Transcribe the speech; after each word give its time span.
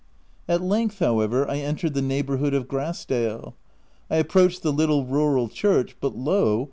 At 0.47 0.63
length 0.63 0.97
however, 0.97 1.47
I 1.47 1.57
entered 1.59 1.93
the 1.93 2.01
neighbour 2.01 2.37
hood 2.37 2.55
of 2.55 2.67
Grass 2.67 3.05
dale. 3.05 3.55
I 4.09 4.15
approached 4.15 4.63
the 4.63 4.73
little 4.73 5.05
rural 5.05 5.47
church— 5.47 5.95
but 6.01 6.15
lo 6.17 6.59